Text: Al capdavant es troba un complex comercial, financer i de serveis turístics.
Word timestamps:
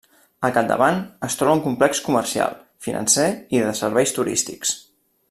Al 0.47 0.53
capdavant 0.53 0.97
es 1.27 1.35
troba 1.41 1.53
un 1.57 1.61
complex 1.65 2.01
comercial, 2.07 2.57
financer 2.89 3.29
i 3.59 3.63
de 3.69 3.77
serveis 3.85 4.19
turístics. 4.21 4.73